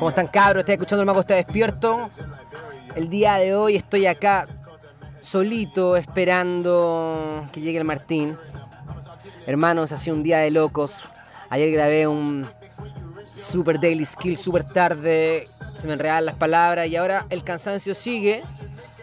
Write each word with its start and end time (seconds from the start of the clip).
¿Cómo 0.00 0.08
están 0.08 0.28
cabros? 0.28 0.62
Estoy 0.62 0.76
escuchando 0.76 1.02
el 1.02 1.06
mago 1.06 1.20
está 1.20 1.34
despierto. 1.34 2.08
El 2.96 3.10
día 3.10 3.34
de 3.34 3.54
hoy 3.54 3.76
estoy 3.76 4.06
acá 4.06 4.46
solito 5.20 5.94
esperando 5.94 7.44
que 7.52 7.60
llegue 7.60 7.76
el 7.76 7.84
Martín. 7.84 8.34
Hermanos, 9.46 9.92
ha 9.92 9.98
sido 9.98 10.16
un 10.16 10.22
día 10.22 10.38
de 10.38 10.50
locos. 10.52 11.02
Ayer 11.50 11.70
grabé 11.70 12.06
un 12.06 12.46
super 13.26 13.78
daily 13.78 14.06
skill 14.06 14.38
super 14.38 14.64
tarde. 14.64 15.46
Se 15.74 15.86
me 15.86 15.92
enredan 15.92 16.24
las 16.24 16.36
palabras 16.36 16.88
y 16.88 16.96
ahora 16.96 17.26
el 17.28 17.44
cansancio 17.44 17.94
sigue, 17.94 18.42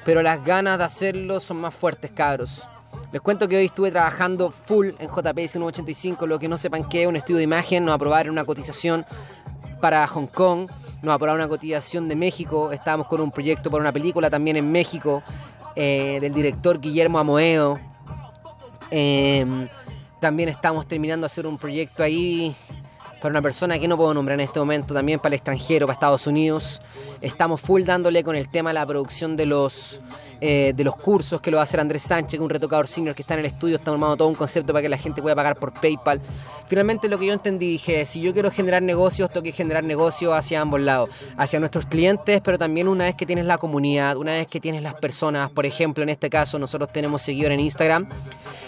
pero 0.04 0.24
las 0.24 0.44
ganas 0.44 0.80
de 0.80 0.86
hacerlo 0.86 1.40
son 1.40 1.58
más 1.58 1.76
fuertes, 1.76 2.10
cabros. 2.10 2.66
Les 3.12 3.22
cuento 3.22 3.48
que 3.48 3.58
hoy 3.58 3.66
estuve 3.66 3.92
trabajando 3.92 4.50
full 4.50 4.88
en 4.98 5.10
JPS 5.12 5.52
185, 5.52 6.26
lo 6.26 6.40
que 6.40 6.48
no 6.48 6.58
sepan 6.58 6.90
que 6.90 7.06
un 7.06 7.16
estudio 7.16 7.38
de 7.38 7.44
imagen, 7.44 7.86
nos 7.86 7.94
aprobaron 7.94 8.32
una 8.32 8.46
cotización 8.46 9.06
para 9.80 10.08
Hong 10.08 10.26
Kong 10.26 10.68
nos 11.02 11.16
aprobaron 11.16 11.42
una 11.42 11.48
cotización 11.48 12.08
de 12.08 12.16
México, 12.16 12.72
estábamos 12.72 13.08
con 13.08 13.22
un 13.22 13.32
proyecto 13.32 13.70
para 13.70 13.82
una 13.82 13.92
película 13.92 14.30
también 14.30 14.58
en 14.58 14.72
México, 14.72 15.22
eh, 15.76 16.20
del 16.20 16.34
director 16.34 16.80
Guillermo 16.80 17.20
Amoedo. 17.20 17.80
Em, 18.90 19.68
también 20.20 20.50
estamos 20.50 20.88
terminando 20.88 21.26
de 21.26 21.28
hacer 21.28 21.46
un 21.46 21.58
proyecto 21.58 22.04
ahí 22.04 22.56
para 23.22 23.30
una 23.30 23.42
persona 23.42 23.78
que 23.80 23.88
no 23.88 23.98
puedo 23.98 24.14
nombrar 24.14 24.40
en 24.40 24.46
este 24.46 24.60
momento, 24.60 24.94
también 24.94 25.20
para 25.20 25.30
el 25.30 25.34
extranjero, 25.36 25.86
para 25.86 25.96
Estados 25.96 26.28
Unidos. 26.28 26.82
Estamos 27.22 27.62
full 27.62 27.84
dándole 27.84 28.24
con 28.24 28.36
el 28.36 28.50
tema 28.50 28.72
de 28.72 28.76
la 28.76 28.86
producción 28.86 29.36
de 29.36 29.46
los 29.46 30.02
eh, 30.40 30.74
de 30.76 30.84
los 30.84 30.96
cursos 30.96 31.42
que 31.42 31.52
lo 31.52 31.58
va 31.58 31.62
a 31.62 31.64
hacer 31.64 31.80
Andrés 31.80 32.04
Sánchez, 32.04 32.40
un 32.40 32.50
retocador 32.50 32.88
senior 32.88 33.16
que 33.16 33.22
está 33.22 33.34
en 33.34 33.42
el 33.42 33.48
estudio, 33.48 33.78
está 33.78 33.92
armando 33.92 34.18
todo 34.18 34.28
un 34.28 34.36
concepto 34.36 34.74
para 34.74 34.82
que 34.82 34.90
la 34.90 34.98
gente 34.98 35.22
pueda 35.22 35.36
pagar 35.36 35.56
por 35.56 35.74
PayPal. 35.74 36.22
Finalmente 36.68 37.08
lo 37.10 37.18
que 37.18 37.28
yo 37.28 37.34
entendí, 37.34 37.72
dije, 37.72 38.06
si 38.06 38.22
yo 38.22 38.34
quiero 38.34 38.52
generar 38.52 38.82
negocios, 38.82 39.32
tengo 39.32 39.44
que 39.44 39.52
generar 39.52 39.84
negocios 39.84 40.34
hacia 40.34 40.62
ambos 40.62 40.82
lados, 40.82 41.10
hacia 41.38 41.60
nuestros 41.60 41.86
clientes, 41.86 42.42
pero 42.44 42.58
también 42.58 42.88
una 42.88 43.06
vez 43.06 43.16
que 43.16 43.26
tienes 43.26 43.46
la 43.46 43.58
comunidad, 43.58 44.18
una 44.18 44.34
vez 44.34 44.48
que 44.48 44.60
tienes 44.60 44.84
las 44.84 44.94
personas, 44.96 45.50
por 45.52 45.66
ejemplo, 45.66 46.04
en 46.04 46.10
este 46.10 46.30
caso 46.30 46.60
nosotros 46.60 46.92
tenemos 46.92 47.22
seguidores 47.22 47.58
en 47.58 47.66
Instagram, 47.66 48.08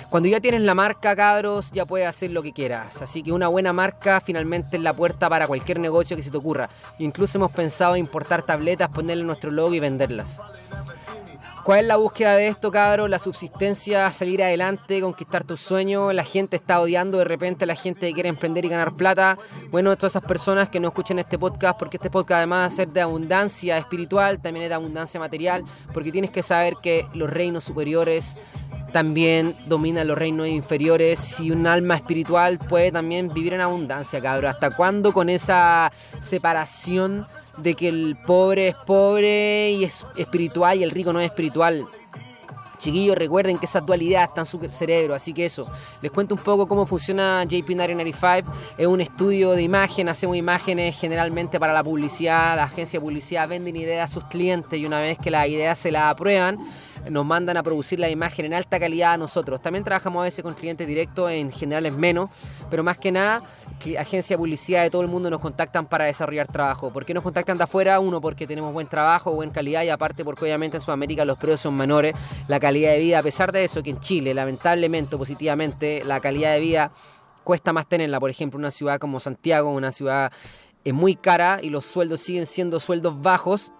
cuando 0.09 0.27
ya 0.27 0.39
tienes 0.39 0.61
la 0.61 0.73
marca, 0.73 1.15
cabros, 1.15 1.69
ya 1.71 1.85
puedes 1.85 2.07
hacer 2.07 2.31
lo 2.31 2.41
que 2.41 2.51
quieras. 2.51 2.99
Así 3.03 3.21
que 3.21 3.31
una 3.31 3.47
buena 3.47 3.73
marca 3.73 4.19
finalmente 4.19 4.77
es 4.77 4.81
la 4.81 4.93
puerta 4.93 5.29
para 5.29 5.45
cualquier 5.45 5.79
negocio 5.79 6.17
que 6.17 6.23
se 6.23 6.31
te 6.31 6.37
ocurra. 6.37 6.67
Incluso 6.97 7.37
hemos 7.37 7.51
pensado 7.51 7.93
en 7.93 7.99
importar 7.99 8.41
tabletas, 8.41 8.89
ponerle 8.89 9.23
nuestro 9.23 9.51
logo 9.51 9.75
y 9.75 9.79
venderlas. 9.79 10.41
¿Cuál 11.69 11.81
es 11.81 11.85
la 11.85 11.97
búsqueda 11.97 12.35
de 12.35 12.47
esto, 12.47 12.71
cabrón? 12.71 13.11
La 13.11 13.19
subsistencia, 13.19 14.09
salir 14.09 14.41
adelante, 14.41 15.01
conquistar 15.01 15.43
tus 15.43 15.59
sueños. 15.59 16.11
La 16.15 16.23
gente 16.23 16.55
está 16.55 16.81
odiando 16.81 17.19
de 17.19 17.25
repente 17.25 17.67
la 17.67 17.75
gente 17.75 18.11
quiere 18.11 18.27
emprender 18.27 18.65
y 18.65 18.69
ganar 18.69 18.95
plata. 18.95 19.37
Bueno, 19.69 19.95
todas 19.95 20.13
esas 20.13 20.25
personas 20.25 20.69
que 20.69 20.79
no 20.79 20.87
escuchen 20.87 21.19
este 21.19 21.37
podcast, 21.37 21.77
porque 21.77 21.97
este 21.97 22.09
podcast 22.09 22.37
además 22.37 22.71
de 22.71 22.75
ser 22.75 22.91
de 22.91 23.01
abundancia 23.01 23.77
espiritual, 23.77 24.41
también 24.41 24.63
es 24.63 24.69
de 24.69 24.75
abundancia 24.75 25.19
material, 25.19 25.63
porque 25.93 26.11
tienes 26.11 26.31
que 26.31 26.41
saber 26.41 26.73
que 26.81 27.05
los 27.13 27.29
reinos 27.29 27.65
superiores 27.65 28.37
también 28.91 29.55
dominan 29.67 30.07
los 30.07 30.17
reinos 30.17 30.47
inferiores 30.47 31.39
y 31.39 31.51
un 31.51 31.67
alma 31.67 31.95
espiritual 31.95 32.59
puede 32.59 32.91
también 32.91 33.29
vivir 33.33 33.53
en 33.53 33.61
abundancia, 33.61 34.21
cabrón. 34.21 34.51
¿Hasta 34.51 34.71
cuándo 34.71 35.13
con 35.13 35.29
esa 35.29 35.91
separación 36.21 37.27
de 37.57 37.75
que 37.75 37.89
el 37.89 38.17
pobre 38.25 38.69
es 38.69 38.75
pobre 38.75 39.71
y 39.71 39.83
es 39.83 40.05
espiritual 40.17 40.79
y 40.79 40.83
el 40.83 40.91
rico 40.91 41.13
no 41.13 41.19
es 41.19 41.27
espiritual? 41.27 41.85
Chiquillos, 42.79 43.17
recuerden 43.17 43.57
que 43.57 43.65
esa 43.65 43.81
dualidad 43.81 44.23
está 44.23 44.41
en 44.41 44.45
su 44.45 44.57
cerebro, 44.69 45.13
así 45.13 45.33
que 45.33 45.45
eso. 45.45 45.69
Les 46.01 46.11
cuento 46.11 46.33
un 46.35 46.41
poco 46.41 46.65
cómo 46.65 46.85
funciona 46.85 47.43
JP995. 47.43 48.45
Es 48.77 48.87
un 48.87 49.01
estudio 49.01 49.51
de 49.51 49.63
imagen, 49.63 50.07
hacemos 50.07 50.37
imágenes 50.37 50.97
generalmente 50.97 51.59
para 51.59 51.73
la 51.73 51.83
publicidad. 51.83 52.55
La 52.55 52.63
agencia 52.63 52.99
de 52.99 53.03
publicidad 53.03 53.49
venden 53.49 53.75
ideas 53.75 54.09
a 54.09 54.13
sus 54.13 54.23
clientes 54.29 54.79
y 54.79 54.85
una 54.85 55.01
vez 55.01 55.17
que 55.17 55.29
las 55.29 55.47
ideas 55.49 55.77
se 55.77 55.91
las 55.91 56.03
aprueban, 56.03 56.57
nos 57.09 57.25
mandan 57.25 57.57
a 57.57 57.63
producir 57.63 57.99
la 57.99 58.09
imagen 58.09 58.45
en 58.45 58.53
alta 58.53 58.79
calidad 58.79 59.13
a 59.13 59.17
nosotros. 59.17 59.59
También 59.59 59.83
trabajamos 59.83 60.21
a 60.21 60.23
veces 60.23 60.43
con 60.43 60.53
clientes 60.53 60.87
directos, 60.87 61.31
en 61.31 61.51
general 61.51 61.85
es 61.85 61.93
menos, 61.93 62.29
pero 62.69 62.83
más 62.83 62.97
que 62.97 63.11
nada, 63.11 63.41
agencia 63.97 64.35
de 64.35 64.37
publicidad 64.37 64.83
de 64.83 64.89
todo 64.89 65.01
el 65.01 65.07
mundo 65.07 65.29
nos 65.29 65.39
contactan 65.39 65.85
para 65.85 66.05
desarrollar 66.05 66.47
trabajo. 66.47 66.91
¿Por 66.91 67.05
qué 67.05 67.13
nos 67.13 67.23
contactan 67.23 67.57
de 67.57 67.63
afuera? 67.63 67.99
Uno, 67.99 68.21
porque 68.21 68.45
tenemos 68.47 68.73
buen 68.73 68.87
trabajo, 68.87 69.31
buena 69.31 69.53
calidad 69.53 69.83
y 69.83 69.89
aparte 69.89 70.25
porque 70.25 70.43
obviamente 70.43 70.77
en 70.77 70.81
Sudamérica 70.81 71.25
los 71.25 71.37
precios 71.37 71.61
son 71.61 71.75
menores, 71.75 72.15
la 72.47 72.59
calidad 72.59 72.91
de 72.91 72.99
vida, 72.99 73.19
a 73.19 73.23
pesar 73.23 73.51
de 73.51 73.63
eso, 73.63 73.81
que 73.81 73.91
en 73.91 73.99
Chile, 73.99 74.33
lamentablemente, 74.33 75.17
positivamente, 75.17 76.03
la 76.05 76.19
calidad 76.19 76.53
de 76.53 76.59
vida 76.59 76.91
cuesta 77.43 77.73
más 77.73 77.87
tenerla. 77.87 78.19
Por 78.19 78.29
ejemplo, 78.29 78.59
una 78.59 78.71
ciudad 78.71 78.99
como 78.99 79.19
Santiago, 79.19 79.71
una 79.71 79.91
ciudad 79.91 80.31
es 80.83 80.93
muy 80.93 81.15
cara 81.15 81.59
y 81.61 81.69
los 81.69 81.85
sueldos 81.85 82.21
siguen 82.21 82.45
siendo 82.45 82.79
sueldos 82.79 83.21
bajos 83.21 83.73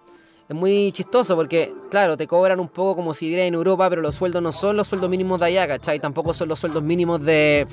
es 0.49 0.55
muy 0.55 0.91
chistoso 0.91 1.35
porque, 1.35 1.71
claro, 1.91 2.17
te 2.17 2.25
cobran 2.25 2.59
un 2.59 2.69
poco 2.69 2.95
como 2.95 3.13
si 3.13 3.25
vivieras 3.25 3.47
en 3.47 3.53
Europa, 3.53 3.87
pero 3.87 4.01
los 4.01 4.15
sueldos 4.15 4.41
no 4.41 4.51
son 4.51 4.75
los 4.77 4.87
sueldos 4.87 5.07
mínimos 5.07 5.39
de 5.41 5.45
allá, 5.45 5.67
¿cachai? 5.67 5.99
Tampoco 5.99 6.33
son 6.33 6.49
los 6.49 6.57
sueldos 6.57 6.81
mínimos 6.81 7.23
de, 7.23 7.67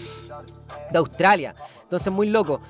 de 0.90 0.98
Australia. 0.98 1.54
Entonces, 1.84 2.12
muy 2.12 2.28
loco. 2.28 2.60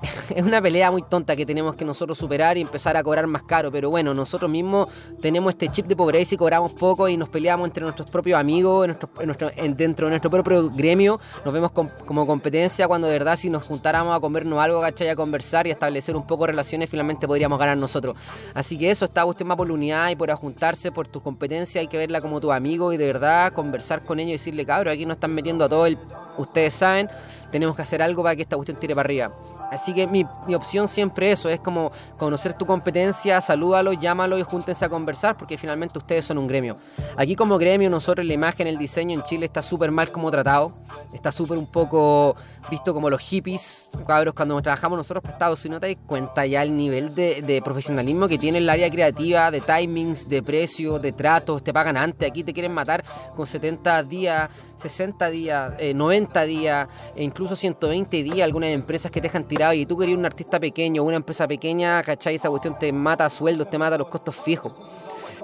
es 0.34 0.44
una 0.44 0.62
pelea 0.62 0.90
muy 0.90 1.02
tonta 1.02 1.34
que 1.34 1.44
tenemos 1.44 1.74
que 1.74 1.84
nosotros 1.84 2.18
superar 2.18 2.56
y 2.56 2.62
empezar 2.62 2.96
a 2.96 3.02
cobrar 3.02 3.26
más 3.26 3.42
caro. 3.42 3.70
Pero 3.70 3.90
bueno, 3.90 4.14
nosotros 4.14 4.50
mismos 4.50 4.88
tenemos 5.20 5.52
este 5.52 5.68
chip 5.68 5.86
de 5.86 5.96
pobreza 5.96 6.34
y 6.34 6.38
cobramos 6.38 6.72
poco 6.72 7.08
y 7.08 7.16
nos 7.16 7.28
peleamos 7.28 7.66
entre 7.66 7.82
nuestros 7.82 8.10
propios 8.10 8.38
amigos, 8.38 8.86
dentro 9.76 10.06
de 10.06 10.10
nuestro 10.10 10.30
propio 10.30 10.68
gremio. 10.70 11.20
Nos 11.44 11.52
vemos 11.52 11.72
como 11.72 12.26
competencia 12.26 12.86
cuando 12.86 13.08
de 13.08 13.18
verdad 13.18 13.36
si 13.36 13.50
nos 13.50 13.64
juntáramos 13.64 14.16
a 14.16 14.20
comernos 14.20 14.62
algo, 14.62 14.80
¿cachai? 14.80 15.08
A 15.08 15.16
conversar 15.16 15.66
y 15.66 15.70
establecer 15.70 16.16
un 16.16 16.26
poco 16.26 16.46
relaciones, 16.46 16.88
finalmente 16.88 17.26
podríamos 17.26 17.58
ganar 17.58 17.76
nosotros. 17.76 18.16
Así 18.54 18.78
que 18.78 18.90
eso, 18.90 19.04
está 19.04 19.24
usted 19.24 19.44
más 19.44 19.56
por 19.56 19.66
la 19.66 19.74
unidad 19.74 20.10
y 20.10 20.16
por 20.16 20.28
juntarse, 20.32 20.92
por 20.92 21.08
tus 21.08 21.22
competencias, 21.22 21.80
hay 21.80 21.88
que 21.88 21.96
verla 21.96 22.20
como 22.20 22.40
tu 22.40 22.52
amigo 22.52 22.92
y 22.92 22.96
de 22.96 23.06
verdad 23.06 23.52
conversar 23.52 24.02
con 24.02 24.20
ellos 24.20 24.28
y 24.28 24.32
decirle, 24.32 24.66
cabrón, 24.66 24.92
aquí 24.92 25.06
nos 25.06 25.16
están 25.16 25.34
metiendo 25.34 25.64
a 25.64 25.68
todo 25.68 25.86
el... 25.86 25.98
Ustedes 26.36 26.74
saben, 26.74 27.08
tenemos 27.50 27.74
que 27.74 27.82
hacer 27.82 28.02
algo 28.02 28.22
para 28.22 28.36
que 28.36 28.42
esta 28.42 28.56
cuestión 28.56 28.78
tire 28.78 28.94
para 28.94 29.06
arriba. 29.06 29.28
Así 29.70 29.92
que 29.92 30.06
mi, 30.06 30.24
opción 30.54 30.88
siempre 30.88 31.30
eso, 31.32 31.48
es 31.48 31.60
como 31.60 31.92
conocer 32.16 32.54
tu 32.54 32.64
competencia, 32.64 33.40
salúdalo, 33.40 33.92
llámalo 33.92 34.38
y 34.38 34.42
júntense 34.42 34.84
a 34.84 34.88
conversar 34.88 35.36
porque 35.36 35.58
finalmente 35.58 35.98
ustedes 35.98 36.24
son 36.24 36.38
un 36.38 36.46
gremio. 36.46 36.74
Aquí 37.16 37.36
como 37.36 37.58
gremio 37.58 37.90
nosotros 37.90 38.26
la 38.26 38.32
imagen, 38.32 38.66
el 38.66 38.78
diseño 38.78 39.14
en 39.14 39.22
Chile 39.22 39.46
está 39.46 39.62
súper 39.62 39.90
mal 39.90 40.10
como 40.10 40.30
tratado, 40.30 40.74
está 41.12 41.32
súper 41.32 41.58
un 41.58 41.66
poco 41.66 42.36
visto 42.70 42.94
como 42.94 43.10
los 43.10 43.20
hippies, 43.20 43.90
cabros, 44.06 44.34
cuando 44.34 44.60
trabajamos 44.62 44.96
nosotros 44.96 45.22
prestados, 45.22 45.60
si 45.60 45.68
no 45.68 45.80
te 45.80 45.88
das 45.88 45.96
cuenta 46.06 46.46
ya 46.46 46.62
el 46.62 46.76
nivel 46.76 47.14
de, 47.14 47.62
profesionalismo 47.64 48.28
que 48.28 48.38
tiene 48.38 48.58
el 48.58 48.70
área 48.70 48.90
creativa, 48.90 49.50
de 49.50 49.60
timings, 49.60 50.28
de 50.28 50.42
precios, 50.42 51.00
de 51.02 51.12
tratos, 51.12 51.62
te 51.62 51.72
pagan 51.72 51.96
antes, 51.96 52.28
aquí 52.30 52.44
te 52.44 52.52
quieren 52.52 52.72
matar 52.72 53.04
con 53.36 53.46
70 53.46 54.02
días, 54.04 54.50
60 54.78 55.30
días, 55.30 55.74
90 55.94 56.42
eh, 56.42 56.46
días, 56.46 56.88
e 57.16 57.24
incluso 57.24 57.56
120 57.56 58.22
días, 58.22 58.40
algunas 58.40 58.72
empresas 58.72 59.10
que 59.10 59.20
te 59.20 59.26
dejan 59.28 59.44
tirado 59.44 59.74
y 59.74 59.86
tú 59.86 59.98
querías 59.98 60.18
un 60.18 60.26
artista 60.26 60.58
pequeño, 60.58 61.02
una 61.02 61.16
empresa 61.16 61.46
pequeña, 61.46 62.02
¿cachai? 62.02 62.36
Esa 62.36 62.48
cuestión 62.48 62.78
te 62.78 62.92
mata 62.92 63.28
sueldos, 63.28 63.68
te 63.70 63.78
mata 63.78 63.98
los 63.98 64.08
costos 64.08 64.36
fijos. 64.36 64.72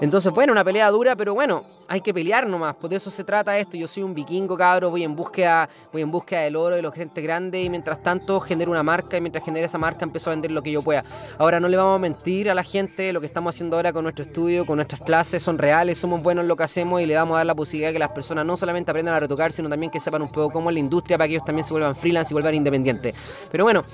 Entonces, 0.00 0.32
bueno, 0.32 0.52
una 0.52 0.64
pelea 0.64 0.90
dura, 0.90 1.14
pero 1.16 1.34
bueno, 1.34 1.64
hay 1.88 2.00
que 2.00 2.12
pelear 2.12 2.46
nomás, 2.46 2.74
pues 2.80 2.90
de 2.90 2.96
eso 2.96 3.10
se 3.10 3.24
trata 3.24 3.58
esto. 3.58 3.76
Yo 3.76 3.86
soy 3.86 4.02
un 4.02 4.14
vikingo, 4.14 4.56
cabro, 4.56 4.90
voy 4.90 5.04
en 5.04 5.14
búsqueda, 5.14 5.68
voy 5.92 6.02
en 6.02 6.10
búsqueda 6.10 6.40
del 6.42 6.56
oro, 6.56 6.76
de 6.76 6.82
la 6.82 6.90
gente 6.92 7.22
grande, 7.22 7.62
y 7.62 7.70
mientras 7.70 8.02
tanto 8.02 8.40
genero 8.40 8.70
una 8.70 8.82
marca, 8.82 9.16
y 9.16 9.20
mientras 9.20 9.44
genera 9.44 9.66
esa 9.66 9.78
marca 9.78 10.04
empiezo 10.04 10.30
a 10.30 10.32
vender 10.32 10.50
lo 10.50 10.62
que 10.62 10.72
yo 10.72 10.82
pueda. 10.82 11.04
Ahora 11.38 11.60
no 11.60 11.68
le 11.68 11.76
vamos 11.76 11.96
a 11.96 11.98
mentir 11.98 12.50
a 12.50 12.54
la 12.54 12.62
gente, 12.62 13.12
lo 13.12 13.20
que 13.20 13.26
estamos 13.26 13.54
haciendo 13.54 13.76
ahora 13.76 13.92
con 13.92 14.02
nuestro 14.02 14.24
estudio, 14.24 14.66
con 14.66 14.76
nuestras 14.76 15.00
clases, 15.00 15.42
son 15.42 15.58
reales, 15.58 15.98
somos 15.98 16.22
buenos 16.22 16.42
en 16.42 16.48
lo 16.48 16.56
que 16.56 16.64
hacemos 16.64 17.00
y 17.00 17.06
le 17.06 17.14
vamos 17.14 17.34
a 17.34 17.38
dar 17.38 17.46
la 17.46 17.54
posibilidad 17.54 17.90
de 17.90 17.94
que 17.94 17.98
las 17.98 18.12
personas 18.12 18.44
no 18.44 18.56
solamente 18.56 18.90
aprendan 18.90 19.14
a 19.14 19.20
retocar, 19.20 19.52
sino 19.52 19.68
también 19.68 19.90
que 19.90 20.00
sepan 20.00 20.22
un 20.22 20.28
poco 20.28 20.50
cómo 20.50 20.70
es 20.70 20.74
la 20.74 20.80
industria 20.80 21.18
para 21.18 21.28
que 21.28 21.34
ellos 21.34 21.44
también 21.44 21.64
se 21.64 21.72
vuelvan 21.72 21.94
freelance 21.94 22.32
y 22.32 22.34
vuelvan 22.34 22.54
independientes. 22.54 23.14
Pero 23.50 23.64
bueno, 23.64 23.84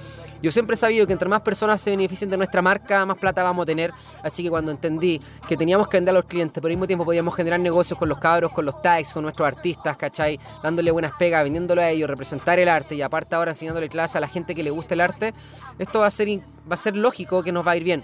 yo 0.42 0.50
siempre 0.50 0.75
he 0.75 0.76
sabido 0.76 1.06
que 1.06 1.12
entre 1.12 1.28
más 1.28 1.42
personas 1.42 1.81
se 1.81 1.90
beneficien 1.90 2.31
de 2.31 2.37
nuestra 2.37 2.62
marca, 2.62 3.04
más 3.04 3.19
plata 3.19 3.42
vamos 3.42 3.64
a 3.64 3.66
tener. 3.66 3.90
Así 4.22 4.42
que 4.42 4.50
cuando 4.50 4.70
entendí 4.70 5.20
que 5.48 5.56
teníamos 5.56 5.88
que 5.88 5.98
vender 5.98 6.14
a 6.14 6.19
los 6.19 6.25
clientes, 6.25 6.54
pero 6.54 6.66
al 6.66 6.72
mismo 6.72 6.87
tiempo 6.87 7.04
podíamos 7.04 7.34
generar 7.34 7.60
negocios 7.60 7.98
con 7.98 8.08
los 8.08 8.19
cabros, 8.19 8.52
con 8.52 8.64
los 8.64 8.81
tags, 8.81 9.12
con 9.12 9.22
nuestros 9.22 9.46
artistas, 9.46 9.96
¿cachai? 9.96 10.38
Dándole 10.62 10.90
buenas 10.90 11.12
pegas, 11.12 11.44
vendiéndolo 11.44 11.82
a 11.82 11.90
ellos, 11.90 12.08
representar 12.08 12.58
el 12.58 12.69
arte 12.69 12.94
y 12.94 13.02
aparte 13.02 13.34
ahora 13.34 13.50
enseñándole 13.50 13.88
clase 13.88 14.19
a 14.19 14.20
la 14.20 14.28
gente 14.28 14.54
que 14.54 14.62
le 14.62 14.70
gusta 14.70 14.94
el 14.94 15.00
arte, 15.00 15.34
esto 15.78 16.00
va 16.00 16.06
a 16.06 16.10
ser, 16.10 16.28
va 16.28 16.75
a 16.75 16.76
ser 16.76 16.96
lógico 16.96 17.42
que 17.42 17.52
nos 17.52 17.66
va 17.66 17.72
a 17.72 17.76
ir 17.76 17.84
bien. 17.84 18.02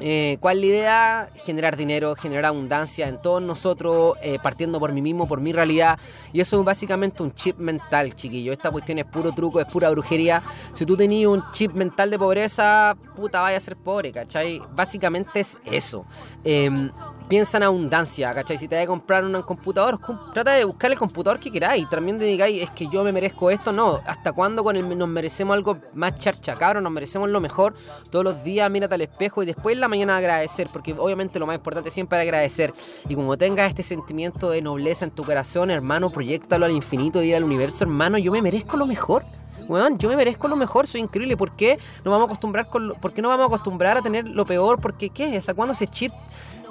Eh, 0.00 0.38
¿Cuál 0.40 0.56
es 0.56 0.60
la 0.60 0.66
idea? 0.66 1.28
Generar 1.44 1.76
dinero, 1.76 2.14
generar 2.16 2.46
abundancia 2.46 3.06
en 3.08 3.20
todos 3.20 3.42
nosotros, 3.42 4.16
eh, 4.22 4.38
partiendo 4.42 4.78
por 4.78 4.92
mí 4.92 5.02
mismo, 5.02 5.28
por 5.28 5.40
mi 5.40 5.52
realidad. 5.52 5.98
Y 6.32 6.40
eso 6.40 6.58
es 6.58 6.64
básicamente 6.64 7.22
un 7.22 7.32
chip 7.34 7.58
mental, 7.58 8.14
chiquillo. 8.14 8.52
Esta 8.52 8.70
cuestión 8.70 8.98
es 8.98 9.04
puro 9.04 9.32
truco, 9.32 9.60
es 9.60 9.68
pura 9.68 9.90
brujería. 9.90 10.42
Si 10.72 10.86
tú 10.86 10.96
tenías 10.96 11.30
un 11.30 11.42
chip 11.52 11.72
mental 11.72 12.10
de 12.10 12.18
pobreza, 12.18 12.96
puta, 13.14 13.40
vaya 13.40 13.58
a 13.58 13.60
ser 13.60 13.76
pobre, 13.76 14.10
¿cachai? 14.12 14.60
Básicamente 14.74 15.40
es 15.40 15.58
eso. 15.70 16.06
Em, 16.44 16.90
piensa 17.30 17.58
en 17.58 17.62
abundancia, 17.62 18.34
¿cachai? 18.34 18.58
Si 18.58 18.66
te 18.66 18.74
vas 18.74 18.84
a 18.84 18.88
comprar 18.88 19.24
un 19.24 19.40
computador, 19.42 20.00
trata 20.34 20.52
de 20.54 20.64
buscar 20.64 20.90
el 20.90 20.98
computador 20.98 21.38
que 21.38 21.52
queráis. 21.52 21.88
También 21.88 22.18
te 22.18 22.24
digáis, 22.24 22.60
es 22.60 22.70
que 22.70 22.88
yo 22.88 23.04
me 23.04 23.12
merezco 23.12 23.50
esto. 23.52 23.70
No, 23.70 24.00
¿hasta 24.04 24.32
cuándo 24.32 24.64
con 24.64 24.76
el, 24.76 24.98
nos 24.98 25.08
merecemos 25.08 25.54
algo 25.54 25.78
más 25.94 26.18
charcha, 26.18 26.56
cabrón? 26.56 26.82
Nos 26.82 26.92
merecemos 26.92 27.30
lo 27.30 27.40
mejor. 27.40 27.74
Todos 28.10 28.24
los 28.24 28.42
días 28.42 28.68
mírate 28.72 28.96
al 28.96 29.02
espejo 29.02 29.44
y 29.44 29.46
después 29.46 29.74
en 29.74 29.80
la 29.80 29.86
mañana 29.86 30.16
agradecer, 30.16 30.68
porque 30.72 30.92
obviamente 30.92 31.38
lo 31.38 31.46
más 31.46 31.54
importante 31.54 31.88
siempre 31.92 32.18
es 32.18 32.22
agradecer. 32.22 32.74
Y 33.08 33.14
como 33.14 33.38
tengas 33.38 33.70
este 33.70 33.84
sentimiento 33.84 34.50
de 34.50 34.60
nobleza 34.60 35.04
en 35.04 35.12
tu 35.12 35.22
corazón, 35.22 35.70
hermano, 35.70 36.10
proyectalo 36.10 36.66
al 36.66 36.72
infinito 36.72 37.22
y 37.22 37.32
al 37.32 37.44
universo, 37.44 37.84
hermano, 37.84 38.18
yo 38.18 38.32
me 38.32 38.42
merezco 38.42 38.76
lo 38.76 38.86
mejor. 38.86 39.22
Weón, 39.68 39.98
yo 39.98 40.08
me 40.08 40.16
merezco 40.16 40.48
lo 40.48 40.56
mejor, 40.56 40.88
soy 40.88 41.00
increíble. 41.00 41.36
¿Por 41.36 41.54
qué 41.54 41.78
no 42.04 42.10
vamos 42.10 42.24
a 42.24 42.32
acostumbrar 42.32 42.66
con 42.66 42.92
¿por 43.00 43.12
qué 43.12 43.22
no 43.22 43.28
vamos 43.28 43.44
a 43.44 43.46
acostumbrar 43.54 43.98
a 43.98 44.02
tener 44.02 44.26
lo 44.26 44.44
peor? 44.44 44.80
Porque 44.80 45.10
qué? 45.10 45.36
¿Hasta 45.36 45.54
cuándo 45.54 45.74
ese 45.74 45.86
chip 45.86 46.10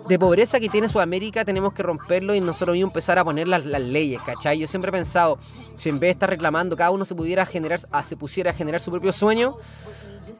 de 0.07 0.19
pobreza 0.19 0.59
que 0.59 0.69
tiene 0.69 0.89
Sudamérica 0.89 1.45
tenemos 1.45 1.73
que 1.73 1.83
romperlo 1.83 2.33
y 2.35 2.41
nosotros 2.41 2.73
mismos 2.73 2.91
empezar 2.91 3.19
a 3.19 3.23
poner 3.23 3.47
las, 3.47 3.65
leyes, 3.65 4.21
¿cachai? 4.21 4.59
Yo 4.59 4.67
siempre 4.67 4.89
he 4.89 4.91
pensado, 4.91 5.37
si 5.77 5.89
en 5.89 5.99
vez 5.99 6.07
de 6.07 6.11
estar 6.11 6.29
reclamando 6.29 6.75
cada 6.75 6.91
uno 6.91 7.05
se 7.05 7.15
pudiera 7.15 7.45
generar, 7.45 7.79
ah, 7.91 8.03
se 8.03 8.15
pusiera 8.15 8.51
a 8.51 8.53
generar 8.53 8.81
su 8.81 8.91
propio 8.91 9.13
sueño, 9.13 9.55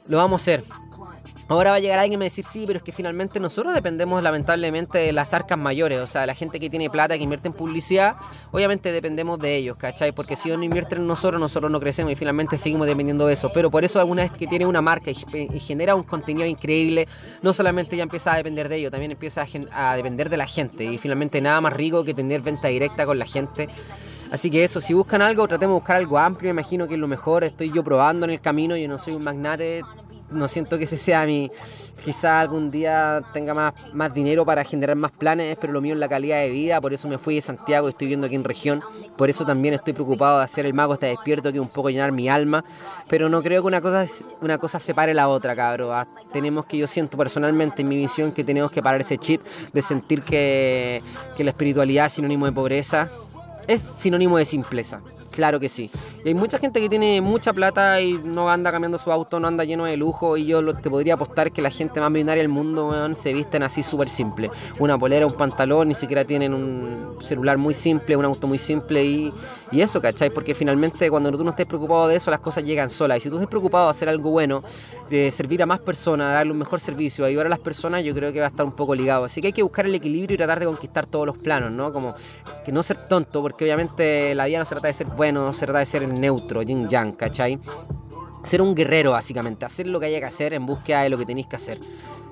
lo 0.08 0.18
vamos 0.18 0.42
a 0.42 0.44
hacer. 0.44 0.64
Ahora 1.50 1.72
va 1.72 1.78
a 1.78 1.80
llegar 1.80 1.98
alguien 1.98 2.14
y 2.14 2.18
me 2.20 2.26
decir, 2.26 2.46
sí, 2.46 2.66
pero 2.68 2.78
es 2.78 2.84
que 2.84 2.92
finalmente 2.92 3.40
nosotros 3.40 3.74
dependemos 3.74 4.22
lamentablemente 4.22 5.00
de 5.00 5.12
las 5.12 5.34
arcas 5.34 5.58
mayores, 5.58 6.00
o 6.00 6.06
sea, 6.06 6.28
la 6.28 6.36
gente 6.36 6.60
que 6.60 6.70
tiene 6.70 6.92
plata, 6.92 7.18
que 7.18 7.24
invierte 7.24 7.48
en 7.48 7.56
publicidad, 7.56 8.16
obviamente 8.52 8.92
dependemos 8.92 9.40
de 9.40 9.56
ellos, 9.56 9.76
¿cachai? 9.76 10.12
Porque 10.12 10.36
si 10.36 10.50
no 10.50 10.64
invierten 10.64 11.00
en 11.00 11.08
nosotros, 11.08 11.42
nosotros 11.42 11.72
no 11.72 11.80
crecemos 11.80 12.12
y 12.12 12.16
finalmente 12.16 12.56
seguimos 12.56 12.86
dependiendo 12.86 13.26
de 13.26 13.34
eso. 13.34 13.50
Pero 13.52 13.72
por 13.72 13.84
eso 13.84 14.00
alguna 14.00 14.22
vez 14.22 14.32
que 14.32 14.46
tiene 14.46 14.68
una 14.68 14.84
marca 14.84 15.10
y, 15.10 15.60
genera 15.60 15.96
un 15.96 16.04
contenido 16.04 16.46
increíble, 16.46 17.08
no 17.42 17.52
solamente 17.52 17.98
ya 17.98 18.04
empieza 18.04 18.34
a 18.34 18.38
depender 18.38 18.70
de 18.70 18.76
ello, 18.76 18.92
también 18.92 19.10
empieza 19.10 19.42
a, 19.42 19.92
a 19.92 19.96
depender 19.96 20.30
de 20.30 20.38
la 20.38 20.46
gente. 20.46 20.84
Y 20.84 21.00
finalmente 21.00 21.42
nada 21.42 21.62
más 21.62 21.74
rico 21.74 22.04
que 22.04 22.14
tener 22.14 22.42
venta 22.42 22.68
directa 22.68 23.08
con 23.08 23.18
la 23.18 23.26
gente. 23.26 23.68
Así 24.32 24.52
que 24.52 24.64
eso, 24.64 24.80
si 24.80 24.94
buscan 24.94 25.24
algo, 25.24 25.48
tratemos 25.48 25.74
de 25.74 25.80
buscar 25.80 25.96
algo 25.96 26.20
amplio, 26.20 26.54
me 26.54 26.62
imagino 26.62 26.88
que 26.88 26.94
es 26.94 27.00
lo 27.00 27.08
mejor. 27.08 27.44
Estoy 27.44 27.72
yo 27.72 27.84
probando 27.84 28.26
en 28.26 28.32
el 28.32 28.40
camino, 28.40 28.78
yo 28.78 28.88
no 28.88 29.00
soy 29.00 29.16
un 29.16 29.24
magnate, 29.24 29.82
no 30.32 30.48
siento 30.48 30.78
que 30.78 30.84
ese 30.86 30.98
sea 30.98 31.26
mi. 31.26 31.52
Quizá 32.04 32.40
algún 32.40 32.72
día 32.72 33.22
tenga 33.34 33.54
más, 33.54 33.74
más 33.94 34.14
dinero 34.14 34.46
para 34.46 34.64
generar 34.64 34.96
más 34.96 35.12
planes, 35.12 35.58
pero 35.60 35.74
lo 35.74 35.82
mío 35.82 35.94
es 35.94 36.00
la 36.00 36.08
calidad 36.08 36.40
de 36.40 36.50
vida. 36.50 36.80
Por 36.80 36.94
eso 36.94 37.10
me 37.10 37.18
fui 37.18 37.36
de 37.36 37.42
Santiago 37.42 37.88
y 37.88 37.90
estoy 37.90 38.06
viviendo 38.08 38.28
aquí 38.28 38.36
en 38.36 38.46
región. 38.46 38.82
Por 39.18 39.30
eso 39.30 39.46
también 39.46 39.74
estoy 39.74 39.92
preocupado 39.92 40.38
de 40.38 40.46
hacer 40.46 40.66
el 40.66 40.74
mago 40.74 40.94
está 40.94 41.08
despierto, 41.08 41.52
que 41.52 41.60
un 41.60 41.68
poco 41.68 41.90
llenar 41.90 42.14
mi 42.14 42.30
alma. 42.30 42.64
Pero 43.10 43.28
no 43.28 43.44
creo 43.44 43.62
que 43.62 43.68
una 43.68 43.82
cosa, 43.82 44.06
una 44.40 44.58
cosa 44.58 44.80
separe 44.80 45.14
la 45.14 45.28
otra, 45.28 45.58
cabrón. 45.58 45.90
Ah, 45.92 46.08
tenemos 46.32 46.66
que, 46.66 46.78
yo 46.78 46.88
siento 46.88 47.18
personalmente 47.18 47.82
en 47.82 47.90
mi 47.90 47.98
visión, 47.98 48.32
que 48.32 48.46
tenemos 48.46 48.72
que 48.72 48.82
parar 48.82 49.02
ese 49.02 49.18
chip 49.18 49.42
de 49.74 49.82
sentir 49.82 50.24
que, 50.24 51.04
que 51.36 51.44
la 51.44 51.52
espiritualidad 51.52 52.06
es 52.06 52.14
sinónimo 52.14 52.46
de 52.46 52.54
pobreza 52.54 53.10
es 53.70 53.84
sinónimo 53.98 54.40
de 54.40 54.46
simpleza, 54.46 55.00
claro 55.32 55.60
que 55.60 55.70
sí. 55.70 55.92
Y 56.26 56.30
hay 56.30 56.34
mucha 56.34 56.58
gente 56.58 56.82
que 56.82 56.90
tiene 56.90 57.22
mucha 57.22 57.54
plata 57.54 58.02
y 58.02 58.14
no 58.14 58.50
anda 58.50 58.72
cambiando 58.72 58.98
su 58.98 59.12
auto, 59.12 59.40
no 59.40 59.48
anda 59.48 59.64
lleno 59.64 59.86
de 59.86 59.96
lujo. 59.96 60.38
Y 60.38 60.48
yo 60.48 60.66
te 60.74 60.90
podría 60.90 61.14
apostar 61.14 61.52
que 61.52 61.62
la 61.62 61.70
gente 61.70 62.00
más 62.00 62.10
millonaria 62.10 62.42
del 62.42 62.52
mundo 62.52 62.92
se 63.14 63.32
visten 63.32 63.62
así 63.62 63.84
súper 63.84 64.10
simple. 64.10 64.50
Una 64.80 64.98
polera, 64.98 65.28
un 65.28 65.34
pantalón, 65.34 65.90
ni 65.90 65.94
siquiera 65.94 66.26
tienen 66.26 66.54
un 66.54 67.18
celular 67.22 67.60
muy 67.60 67.76
simple, 67.76 68.18
un 68.18 68.26
auto 68.26 68.48
muy 68.48 68.58
simple 68.58 69.04
y 69.06 69.32
y 69.72 69.82
eso, 69.82 70.02
¿cachai? 70.02 70.30
Porque 70.32 70.56
finalmente 70.56 71.10
cuando 71.10 71.32
tú 71.32 71.44
no 71.44 71.52
estés 71.52 71.68
preocupado 71.68 72.08
de 72.08 72.16
eso, 72.16 72.32
las 72.32 72.40
cosas 72.40 72.66
llegan 72.66 72.90
solas. 72.90 73.20
Y 73.20 73.22
si 73.22 73.30
tú 73.30 73.36
estás 73.36 73.50
preocupado 73.50 73.86
de 73.86 73.92
hacer 73.92 74.10
algo 74.10 74.32
bueno, 74.32 74.64
de 75.10 75.32
servir 75.32 75.62
a 75.62 75.66
más 75.66 75.80
personas, 75.80 76.30
de 76.30 76.34
darle 76.34 76.52
un 76.54 76.58
mejor 76.58 76.80
servicio, 76.80 77.24
ayudar 77.24 77.46
a 77.46 77.50
las 77.50 77.60
personas, 77.60 78.04
yo 78.04 78.14
creo 78.14 78.32
que 78.32 78.40
va 78.40 78.48
a 78.48 78.50
estar 78.50 78.66
un 78.66 78.74
poco 78.74 78.96
ligado. 78.96 79.26
Así 79.26 79.42
que 79.42 79.48
hay 79.48 79.54
que 79.54 79.62
buscar 79.62 79.86
el 79.86 79.94
equilibrio 79.94 80.34
y 80.34 80.38
tratar 80.38 80.60
de 80.60 80.66
conquistar 80.66 81.06
todos 81.06 81.28
los 81.28 81.42
planos, 81.42 81.72
¿no? 81.72 81.94
Como 81.94 82.16
que 82.66 82.72
no 82.72 82.82
ser 82.82 82.98
tonto, 83.08 83.42
porque 83.42 83.64
obviamente 83.64 84.34
la 84.34 84.46
vida 84.48 84.60
no 84.60 84.66
se 84.66 84.72
trata 84.72 84.88
de 84.88 84.94
ser 84.94 85.08
bueno, 85.08 85.46
no 85.46 85.52
se 85.52 85.66
trata 85.66 85.80
de 85.80 85.86
ser 85.86 86.08
neutro, 86.08 86.64
yin 86.64 86.90
yang, 86.90 87.12
¿cachai? 87.12 87.60
Ser 88.44 88.62
un 88.62 88.74
guerrero, 88.74 89.12
básicamente, 89.12 89.66
hacer 89.66 89.88
lo 89.88 90.00
que 90.00 90.08
haya 90.08 90.20
que 90.20 90.26
hacer 90.26 90.54
en 90.54 90.66
búsqueda 90.66 91.02
de 91.04 91.10
lo 91.10 91.18
que 91.18 91.26
tenéis 91.26 91.48
que 91.48 91.58
hacer. 91.58 91.78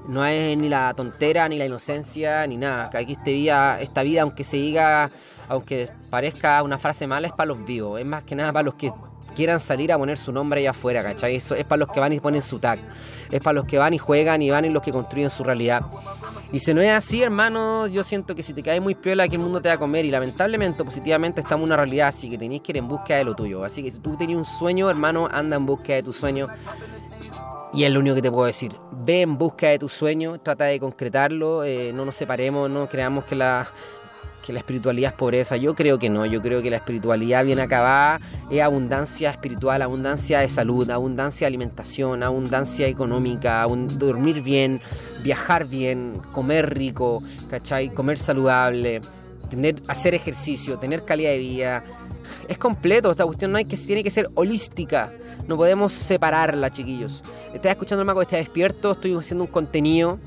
No 0.08 0.26
es 0.26 0.58
ni 0.58 0.70
la 0.70 0.94
tontera, 0.94 1.50
ni 1.50 1.58
la 1.58 1.66
inocencia, 1.66 2.48
ni 2.48 2.56
nada. 2.58 2.90
Aquí 2.94 3.18
vida, 3.26 3.80
esta 3.82 4.04
vida 4.04 4.22
aunque 4.22 4.44
se 4.46 4.56
diga 4.56 5.12
aunque 5.50 5.90
parezca 6.10 6.62
una 6.64 6.78
frase 6.78 7.08
mala, 7.08 7.28
es 7.28 7.34
para 7.34 7.48
los 7.48 7.66
vivos. 7.66 8.00
Es 8.00 8.06
más 8.06 8.24
que 8.24 8.36
nada 8.36 8.52
para 8.52 8.64
los 8.64 8.76
que 8.76 8.92
quieran 9.38 9.60
salir 9.60 9.92
a 9.92 9.98
poner 10.00 10.18
su 10.18 10.32
nombre 10.32 10.62
allá 10.62 10.72
afuera, 10.72 11.04
¿cachai? 11.04 11.36
Es 11.36 11.54
para 11.70 11.78
los 11.78 11.92
que 11.92 12.00
van 12.00 12.12
y 12.12 12.20
ponen 12.20 12.42
su 12.42 12.60
tag. 12.60 12.80
Es 13.30 13.40
para 13.40 13.54
los 13.54 13.68
que 13.68 13.78
van 13.78 13.94
y 13.94 14.00
juegan 14.00 14.42
y 14.42 14.50
van 14.50 14.66
y 14.66 14.72
los 14.72 14.82
que 14.82 14.92
construyen 14.92 15.30
su 15.30 15.44
realidad. 15.44 15.82
Y 16.52 16.60
si 16.60 16.74
no 16.74 16.82
es 16.82 16.92
así, 16.92 17.22
hermano, 17.22 17.86
yo 17.86 18.04
siento 18.04 18.34
que 18.34 18.42
si 18.42 18.56
te 18.56 18.64
caes 18.64 18.82
muy 18.82 18.96
piola, 18.96 19.28
que 19.28 19.36
el 19.36 19.42
mundo 19.42 19.62
te 19.62 19.70
va 19.70 19.76
a 19.76 19.78
comer. 19.78 20.06
Y 20.06 20.12
lamentablemente, 20.12 20.84
positivamente, 20.84 21.42
estamos 21.42 21.68
en 21.68 21.74
una 21.74 21.78
realidad 21.78 22.08
así 22.08 22.32
que 22.32 22.38
tenéis 22.40 22.64
que 22.64 22.72
ir 22.72 22.78
en 22.78 22.88
búsqueda 22.88 23.20
de 23.20 23.26
lo 23.26 23.36
tuyo. 23.36 23.64
Así 23.64 23.84
que 23.84 23.92
si 23.92 24.00
tú 24.00 24.18
tenías 24.18 24.40
un 24.40 24.46
sueño, 24.46 24.90
hermano, 24.90 25.30
anda 25.32 25.56
en 25.56 25.68
búsqueda 25.68 25.98
de 25.98 26.04
tu 26.04 26.14
sueño. 26.14 26.48
Y 27.74 27.84
es 27.84 27.92
lo 27.92 28.00
único 28.00 28.16
que 28.16 28.24
te 28.24 28.32
puedo 28.32 28.48
decir. 28.48 28.76
Ve 28.92 29.22
en 29.22 29.38
busca 29.38 29.68
de 29.68 29.78
tu 29.78 29.88
sueño, 29.88 30.40
trata 30.40 30.66
de 30.66 30.80
concretarlo, 30.80 31.64
eh, 31.64 31.92
no 31.94 32.06
nos 32.06 32.16
separemos, 32.16 32.72
no 32.72 32.90
creamos 32.90 33.26
que 33.26 33.36
la, 33.36 33.72
que 34.48 34.54
la 34.54 34.60
espiritualidad 34.60 35.12
es 35.12 35.18
pobreza. 35.18 35.58
Yo 35.58 35.76
creo 35.76 36.00
que 36.00 36.10
no, 36.10 36.26
yo 36.26 36.42
creo 36.42 36.62
que 36.62 36.70
la 36.70 36.78
espiritualidad 36.78 37.44
bien 37.44 37.60
acabada 37.60 38.22
es 38.50 38.62
abundancia 38.62 39.30
espiritual, 39.30 39.82
abundancia 39.82 40.40
de 40.40 40.48
salud, 40.48 40.90
abundancia 40.90 41.44
de 41.44 41.48
alimentación, 41.50 42.24
abundancia 42.24 42.88
económica, 42.88 43.68
dormir 43.98 44.42
bien, 44.42 44.80
viajar 45.22 45.66
bien, 45.66 46.14
comer 46.32 46.74
rico, 46.74 47.22
¿cachai? 47.50 47.90
Comer 47.90 48.18
saludable, 48.18 49.02
tener, 49.50 49.76
hacer 49.90 50.14
ejercicio, 50.14 50.80
tener 50.80 51.04
calidad 51.04 51.32
de 51.32 51.40
vida. 51.40 51.84
Es 52.48 52.58
completo, 52.58 53.12
esta 53.12 53.26
cuestión 53.26 53.52
no 53.52 53.58
hay 53.58 53.66
que, 53.66 53.76
tiene 53.76 54.02
que 54.02 54.12
ser 54.12 54.30
holística. 54.36 55.12
No 55.46 55.58
podemos 55.58 55.92
separarla, 55.92 56.70
chiquillos. 56.70 57.22
Estás 57.54 57.72
escuchando 57.72 58.02
el 58.02 58.08
mago, 58.08 58.22
está 58.22 58.38
despierto, 58.38 58.94
estoy 58.94 59.14
haciendo 59.14 59.44
un 59.44 59.52
contenido 59.52 60.20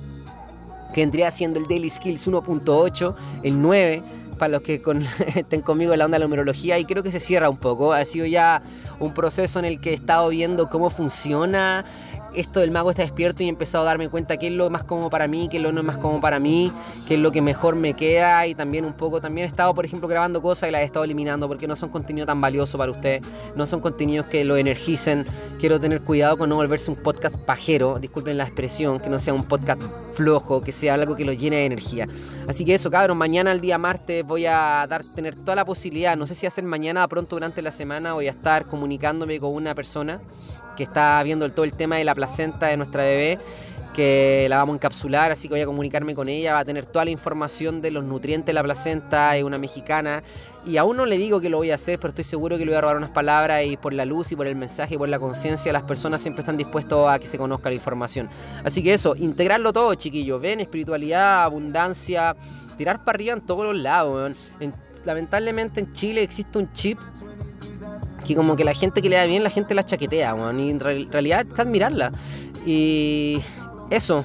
que 0.93 1.01
vendría 1.01 1.31
siendo 1.31 1.59
el 1.59 1.67
Daily 1.67 1.91
Skills 1.91 2.29
1.8, 2.29 3.15
el 3.43 3.61
9, 3.61 4.03
para 4.39 4.53
los 4.53 4.63
que 4.63 4.83
estén 5.37 5.63
conmigo 5.63 5.93
en 5.93 5.99
la 5.99 6.07
onda 6.07 6.17
de 6.17 6.21
la 6.21 6.27
numerología, 6.27 6.79
y 6.79 6.85
creo 6.85 7.03
que 7.03 7.11
se 7.11 7.21
cierra 7.21 7.51
un 7.51 7.59
poco. 7.59 7.93
Ha 7.93 8.05
sido 8.05 8.27
ya 8.27 8.63
un 8.99 9.15
proceso 9.15 9.59
en 9.59 9.65
el 9.65 9.81
que 9.81 9.91
he 9.91 9.95
estado 9.95 10.29
viendo 10.29 10.69
cómo 10.69 10.91
funciona 10.91 11.85
esto 12.35 12.61
del 12.61 12.71
mago 12.71 12.91
está 12.91 13.03
despierto 13.03 13.43
y 13.43 13.47
he 13.47 13.49
empezado 13.49 13.85
a 13.85 13.87
darme 13.87 14.09
cuenta 14.09 14.37
qué 14.37 14.49
es 14.49 14.53
lo 14.53 14.71
más 14.71 14.85
cómodo 14.85 15.11
para 15.11 15.27
mí, 15.27 15.49
qué 15.51 15.57
es 15.57 15.63
lo 15.63 15.73
no 15.73 15.83
más 15.83 15.99
cómodo 15.99 16.21
para 16.21 16.39
mí, 16.39 16.73
qué 17.07 17.15
es 17.15 17.21
lo 17.21 17.33
que 17.33 17.43
mejor 17.43 17.77
me 17.77 17.95
queda 17.95 18.47
y 18.47 18.55
también 18.55 18.85
un 18.85 18.93
poco, 18.93 19.21
también 19.21 19.47
he 19.47 19.49
estado 19.49 19.75
por 19.75 19.85
ejemplo 19.85 20.09
grabando 20.09 20.43
cosas 20.43 20.69
y 20.69 20.73
las 20.73 20.83
he 20.83 20.85
estado 20.85 21.05
eliminando 21.05 21.49
porque 21.49 21.67
no 21.67 21.77
son 21.77 21.91
contenido 21.91 22.27
tan 22.27 22.41
valioso 22.41 22.79
para 22.79 22.93
usted, 22.93 23.21
no 23.57 23.67
son 23.67 23.81
contenidos 23.81 24.27
que 24.27 24.45
lo 24.45 24.57
energicen, 24.57 25.25
quiero 25.61 25.81
tener 25.81 26.01
cuidado 26.03 26.39
con 26.39 26.49
no 26.49 26.57
volverse 26.57 26.91
un 26.91 26.97
podcast 26.97 27.37
pajero, 27.37 27.99
disculpen 27.99 28.37
la 28.37 28.45
expresión, 28.45 29.01
que 29.01 29.11
no 29.11 29.19
sea 29.19 29.35
un 29.35 29.45
podcast 29.45 29.83
flojo, 30.15 30.61
que 30.61 30.73
sea 30.73 30.95
algo 30.95 31.17
que 31.17 31.25
lo 31.25 31.33
llene 31.33 31.57
de 31.57 31.67
energía. 31.67 32.07
Así 32.49 32.65
que 32.65 32.75
eso, 32.75 32.91
cabrón, 32.91 33.17
mañana 33.17 33.53
el 33.53 33.61
día 33.61 33.79
martes 33.79 34.25
voy 34.25 34.47
a 34.47 34.85
dar, 34.89 35.05
tener 35.05 35.37
toda 35.37 35.55
la 35.55 35.65
posibilidad, 35.65 36.17
no 36.17 36.27
sé 36.27 36.35
si 36.35 36.47
hacer 36.47 36.65
mañana, 36.65 37.07
pronto 37.07 37.37
durante 37.37 37.63
la 37.63 37.71
semana 37.71 38.13
voy 38.15 38.27
a 38.27 38.31
estar 38.31 38.65
comunicándome 38.67 39.39
con 39.39 39.55
una 39.55 39.75
persona 39.75 40.21
que 40.81 40.85
está 40.85 41.23
viendo 41.23 41.47
todo 41.51 41.65
el 41.67 41.75
tema 41.75 41.97
de 41.97 42.05
la 42.05 42.15
placenta 42.15 42.69
de 42.69 42.79
nuestra 42.79 43.03
bebé, 43.03 43.39
que 43.95 44.47
la 44.49 44.57
vamos 44.57 44.73
a 44.73 44.77
encapsular, 44.77 45.31
así 45.31 45.47
que 45.47 45.53
voy 45.53 45.61
a 45.61 45.67
comunicarme 45.67 46.15
con 46.15 46.27
ella, 46.31 46.55
va 46.55 46.61
a 46.61 46.65
tener 46.65 46.87
toda 46.87 47.05
la 47.05 47.11
información 47.11 47.83
de 47.83 47.91
los 47.91 48.03
nutrientes 48.03 48.47
de 48.47 48.55
la 48.55 48.63
placenta, 48.63 49.37
es 49.37 49.45
una 49.45 49.59
mexicana, 49.59 50.23
y 50.65 50.79
aún 50.79 50.97
no 50.97 51.05
le 51.05 51.19
digo 51.19 51.39
que 51.39 51.51
lo 51.51 51.59
voy 51.59 51.71
a 51.71 51.75
hacer, 51.75 51.99
pero 51.99 52.09
estoy 52.09 52.25
seguro 52.25 52.57
que 52.57 52.65
le 52.65 52.71
voy 52.71 52.79
a 52.79 52.81
robar 52.81 52.97
unas 52.97 53.11
palabras 53.11 53.63
y 53.67 53.77
por 53.77 53.93
la 53.93 54.07
luz 54.07 54.33
y 54.33 54.37
por 54.37 54.47
el 54.47 54.57
mensaje 54.57 54.95
y 54.95 54.97
por 54.97 55.11
la 55.11 55.19
conciencia, 55.19 55.71
las 55.71 55.83
personas 55.83 56.23
siempre 56.23 56.41
están 56.41 56.57
dispuestos 56.57 57.07
a 57.11 57.19
que 57.19 57.27
se 57.27 57.37
conozca 57.37 57.69
la 57.69 57.75
información. 57.75 58.27
Así 58.65 58.83
que 58.83 58.95
eso, 58.95 59.15
integrarlo 59.17 59.75
todo, 59.75 59.95
chiquillos, 59.97 60.41
ven, 60.41 60.61
espiritualidad, 60.61 61.43
abundancia, 61.43 62.35
tirar 62.79 63.05
para 63.05 63.17
arriba 63.17 63.35
en 63.35 63.43
todos 63.43 63.67
los 63.67 63.77
lados. 63.77 64.35
lamentablemente 65.05 65.81
en 65.81 65.93
Chile 65.93 66.23
existe 66.23 66.57
un 66.57 66.73
chip 66.73 66.99
que 68.31 68.37
como 68.37 68.55
que 68.55 68.63
la 68.63 68.75
gente 68.75 69.03
que 69.03 69.09
le 69.09 69.17
da 69.17 69.25
bien, 69.25 69.43
la 69.43 69.51
gente 69.51 69.75
la 69.75 69.85
chaquetea, 69.85 70.37
y 70.57 70.71
en 70.71 70.79
realidad 70.79 71.41
está 71.41 71.63
admirarla. 71.63 72.13
Y 72.65 73.41
eso, 73.91 74.25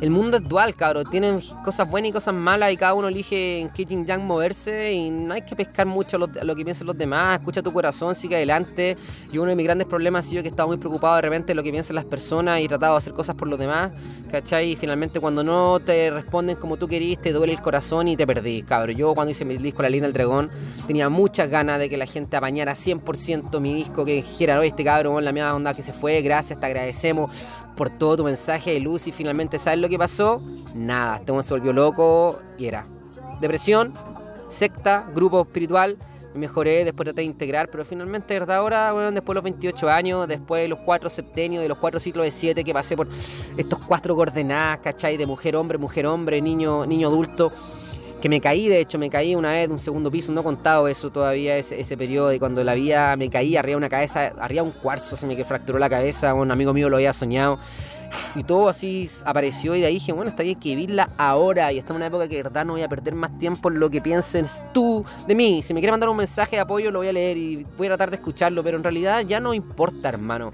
el 0.00 0.10
mundo 0.10 0.36
es 0.36 0.48
dual, 0.48 0.74
cabrón. 0.74 1.06
Tienen 1.10 1.40
cosas 1.64 1.88
buenas 1.90 2.10
y 2.10 2.12
cosas 2.12 2.34
malas 2.34 2.72
y 2.72 2.76
cada 2.76 2.94
uno 2.94 3.08
elige 3.08 3.60
en 3.60 3.70
qué 3.70 3.84
yang 3.84 4.26
moverse 4.26 4.92
y 4.92 5.10
no 5.10 5.34
hay 5.34 5.42
que 5.42 5.54
pescar 5.54 5.86
mucho 5.86 6.18
lo, 6.18 6.28
que 6.30 6.64
piensen 6.64 6.86
los 6.86 6.98
demás. 6.98 7.38
Escucha 7.38 7.62
tu 7.62 7.72
corazón, 7.72 8.14
sigue 8.14 8.36
adelante. 8.36 8.96
Y 9.32 9.38
uno 9.38 9.50
de 9.50 9.56
mis 9.56 9.64
grandes 9.64 9.86
problemas 9.86 10.26
ha 10.26 10.28
sido 10.28 10.42
que 10.42 10.48
he 10.48 10.50
estado 10.50 10.68
muy 10.68 10.78
preocupado 10.78 11.16
de 11.16 11.22
repente 11.22 11.48
de 11.48 11.54
lo 11.54 11.62
que 11.62 11.70
piensan 11.70 11.96
las 11.96 12.04
personas 12.04 12.60
y 12.60 12.68
tratado 12.68 12.94
de 12.94 12.98
hacer 12.98 13.12
cosas 13.12 13.36
por 13.36 13.48
los 13.48 13.58
demás, 13.58 13.92
¿cachai? 14.30 14.72
Y 14.72 14.76
finalmente 14.76 15.20
cuando 15.20 15.44
no 15.44 15.80
te 15.80 16.10
responden 16.10 16.56
como 16.56 16.76
tú 16.76 16.88
querías, 16.88 17.20
te 17.22 17.32
duele 17.32 17.52
el 17.52 17.62
corazón 17.62 18.08
y 18.08 18.16
te 18.16 18.26
perdí, 18.26 18.62
cabrón. 18.62 18.96
Yo 18.96 19.14
cuando 19.14 19.30
hice 19.30 19.44
mi 19.44 19.56
disco 19.56 19.82
La 19.82 19.88
Línea 19.88 20.08
del 20.08 20.12
Dragón 20.12 20.50
tenía 20.86 21.08
muchas 21.08 21.48
ganas 21.48 21.78
de 21.78 21.88
que 21.88 21.96
la 21.96 22.06
gente 22.06 22.36
apañara 22.36 22.74
100% 22.74 23.60
mi 23.60 23.74
disco, 23.74 24.04
que 24.04 24.16
dijera, 24.16 24.58
oye, 24.58 24.68
este 24.68 24.84
cabrón, 24.84 25.24
la 25.24 25.32
mía 25.32 25.54
onda 25.54 25.72
que 25.72 25.82
se 25.82 25.92
fue, 25.92 26.20
gracias, 26.22 26.60
te 26.60 26.66
agradecemos 26.66 27.30
por 27.74 27.90
todo 27.90 28.18
tu 28.18 28.24
mensaje 28.24 28.72
de 28.72 28.80
luz 28.80 29.06
y 29.06 29.12
finalmente, 29.12 29.58
¿sabes 29.58 29.80
lo 29.84 29.90
que 29.90 29.98
pasó? 29.98 30.40
Nada, 30.74 31.16
este 31.16 31.42
se 31.42 31.54
volvió 31.54 31.72
loco 31.72 32.38
y 32.58 32.66
era 32.66 32.86
depresión, 33.40 33.92
secta, 34.48 35.06
grupo 35.14 35.42
espiritual. 35.42 35.96
Me 36.32 36.40
mejoré, 36.40 36.84
después 36.84 37.04
traté 37.04 37.20
de 37.20 37.26
integrar, 37.26 37.68
pero 37.70 37.84
finalmente, 37.84 38.34
verdad, 38.34 38.56
ahora, 38.56 38.92
bueno, 38.92 39.12
después 39.12 39.34
de 39.34 39.36
los 39.36 39.44
28 39.44 39.88
años, 39.88 40.26
después 40.26 40.62
de 40.62 40.68
los 40.68 40.80
cuatro 40.80 41.08
septenios, 41.08 41.62
de 41.62 41.68
los 41.68 41.78
cuatro 41.78 42.00
ciclos 42.00 42.24
de 42.24 42.32
siete 42.32 42.64
que 42.64 42.72
pasé 42.72 42.96
por 42.96 43.06
estos 43.56 43.86
cuatro 43.86 44.16
coordenadas, 44.16 44.80
¿cachai? 44.80 45.16
De 45.16 45.26
mujer, 45.26 45.54
hombre, 45.54 45.78
mujer, 45.78 46.06
hombre, 46.06 46.40
niño, 46.40 46.86
niño 46.86 47.06
adulto 47.06 47.52
que 48.24 48.30
me 48.30 48.40
caí, 48.40 48.68
de 48.70 48.80
hecho, 48.80 48.98
me 48.98 49.10
caí 49.10 49.34
una 49.34 49.50
vez 49.50 49.68
de 49.68 49.74
un 49.74 49.78
segundo 49.78 50.10
piso, 50.10 50.32
no 50.32 50.40
he 50.40 50.44
contado 50.44 50.88
eso 50.88 51.10
todavía, 51.10 51.58
ese, 51.58 51.78
ese 51.78 51.94
periodo, 51.94 52.32
y 52.32 52.38
cuando 52.38 52.64
la 52.64 52.72
vida 52.72 53.14
me 53.16 53.28
caí 53.28 53.54
arriba 53.54 53.72
de 53.72 53.76
una 53.76 53.90
cabeza, 53.90 54.32
arriba 54.40 54.62
un 54.62 54.70
cuarzo, 54.70 55.14
se 55.14 55.26
me 55.26 55.44
fracturó 55.44 55.78
la 55.78 55.90
cabeza, 55.90 56.32
un 56.32 56.50
amigo 56.50 56.72
mío 56.72 56.88
lo 56.88 56.96
había 56.96 57.12
soñado, 57.12 57.58
y 58.34 58.42
todo 58.42 58.70
así 58.70 59.10
apareció, 59.26 59.74
y 59.74 59.82
de 59.82 59.88
ahí 59.88 59.94
dije, 59.96 60.12
bueno, 60.12 60.30
está 60.30 60.42
bien 60.42 60.58
que 60.58 60.70
vivirla 60.70 61.10
ahora, 61.18 61.70
y 61.70 61.78
está 61.78 61.92
en 61.92 61.96
una 61.96 62.06
época 62.06 62.26
que 62.26 62.36
de 62.36 62.44
verdad 62.44 62.64
no 62.64 62.72
voy 62.72 62.82
a 62.82 62.88
perder 62.88 63.14
más 63.14 63.38
tiempo 63.38 63.68
en 63.68 63.78
lo 63.78 63.90
que 63.90 64.00
pienses 64.00 64.62
tú 64.72 65.04
de 65.28 65.34
mí, 65.34 65.60
si 65.62 65.74
me 65.74 65.80
quieres 65.80 65.92
mandar 65.92 66.08
un 66.08 66.16
mensaje 66.16 66.56
de 66.56 66.62
apoyo, 66.62 66.90
lo 66.90 67.00
voy 67.00 67.08
a 67.08 67.12
leer 67.12 67.36
y 67.36 67.66
voy 67.76 67.88
a 67.88 67.90
tratar 67.90 68.08
de 68.08 68.16
escucharlo, 68.16 68.64
pero 68.64 68.78
en 68.78 68.84
realidad 68.84 69.20
ya 69.20 69.38
no 69.38 69.52
importa, 69.52 70.08
hermano 70.08 70.48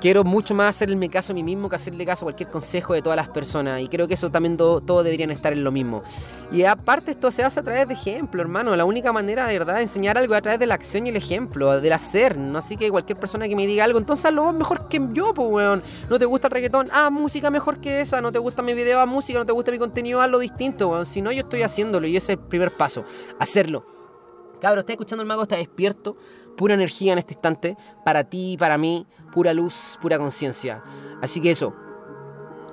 quiero 0.00 0.24
mucho 0.24 0.54
más 0.54 0.76
hacerle 0.76 1.08
caso 1.08 1.32
a 1.32 1.34
mí 1.34 1.42
mismo 1.44 1.68
que 1.68 1.76
hacerle 1.76 2.04
caso 2.04 2.24
a 2.24 2.26
cualquier 2.26 2.48
consejo 2.48 2.94
de 2.94 3.02
todas 3.02 3.16
las 3.16 3.28
personas. 3.28 3.78
Y 3.80 3.88
creo 3.88 4.08
que 4.08 4.14
eso 4.14 4.30
también 4.30 4.56
todos 4.56 4.84
todo 4.84 5.02
deberían 5.02 5.30
estar 5.30 5.52
en 5.52 5.62
lo 5.62 5.70
mismo. 5.70 6.02
Y 6.52 6.64
aparte 6.64 7.12
esto 7.12 7.30
se 7.30 7.44
hace 7.44 7.60
a 7.60 7.62
través 7.62 7.86
de 7.86 7.94
ejemplo, 7.94 8.42
hermano. 8.42 8.74
La 8.74 8.84
única 8.84 9.12
manera 9.12 9.46
de 9.46 9.58
verdad 9.58 9.76
de 9.76 9.82
enseñar 9.82 10.18
algo 10.18 10.34
es 10.34 10.38
a 10.38 10.42
través 10.42 10.58
de 10.58 10.66
la 10.66 10.74
acción 10.74 11.06
y 11.06 11.10
el 11.10 11.16
ejemplo, 11.16 11.80
del 11.80 11.92
hacer. 11.92 12.36
¿no? 12.36 12.58
Así 12.58 12.76
que 12.76 12.90
cualquier 12.90 13.18
persona 13.18 13.46
que 13.46 13.54
me 13.54 13.66
diga 13.66 13.84
algo, 13.84 13.98
entonces 13.98 14.32
lo 14.32 14.52
mejor 14.52 14.88
que 14.88 15.00
yo, 15.12 15.32
pues 15.32 15.48
weón. 15.48 15.82
No 16.08 16.18
te 16.18 16.24
gusta 16.24 16.48
el 16.48 16.52
reggaetón, 16.52 16.86
ah, 16.92 17.10
música 17.10 17.50
mejor 17.50 17.80
que 17.80 18.00
esa. 18.00 18.20
No 18.20 18.32
te 18.32 18.38
gusta 18.38 18.62
mi 18.62 18.74
video, 18.74 19.00
ah, 19.00 19.06
música, 19.06 19.38
no 19.38 19.46
te 19.46 19.52
gusta 19.52 19.70
mi 19.70 19.78
contenido, 19.78 20.26
lo 20.26 20.38
distinto, 20.38 20.88
weón. 20.88 21.06
Si 21.06 21.22
no, 21.22 21.30
yo 21.30 21.42
estoy 21.42 21.62
haciéndolo 21.62 22.06
y 22.06 22.16
ese 22.16 22.32
es 22.32 22.38
el 22.40 22.46
primer 22.46 22.72
paso, 22.72 23.04
hacerlo. 23.38 23.84
Cabro, 24.60 24.80
está 24.80 24.92
escuchando 24.92 25.22
el 25.22 25.28
mago, 25.28 25.42
está 25.44 25.56
despierto 25.56 26.16
pura 26.60 26.74
energía 26.74 27.14
en 27.14 27.18
este 27.18 27.32
instante, 27.32 27.74
para 28.04 28.24
ti, 28.24 28.56
para 28.58 28.76
mí, 28.76 29.06
pura 29.32 29.54
luz, 29.54 29.98
pura 30.00 30.18
conciencia. 30.18 30.82
Así 31.20 31.40
que 31.40 31.50
eso, 31.50 31.74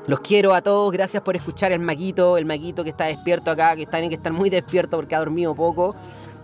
los 0.08 0.22
quiero 0.22 0.54
a 0.54 0.62
todos, 0.62 0.92
gracias 0.92 1.22
por 1.22 1.36
escuchar 1.36 1.72
el 1.72 1.80
maquito, 1.80 2.38
el 2.38 2.46
maquito 2.46 2.84
que 2.84 2.92
está 2.92 3.06
despierto 3.06 3.52
acá, 3.52 3.76
que 3.76 3.86
tiene 3.86 4.08
que 4.10 4.16
estar 4.16 4.32
muy 4.32 4.50
despierto 4.50 4.96
porque 4.98 5.16
ha 5.16 5.20
dormido 5.20 5.54
poco. 5.54 5.96